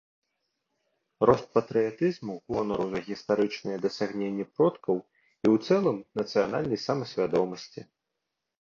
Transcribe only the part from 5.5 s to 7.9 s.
ў цэлым нацыянальнай самасвядомасці.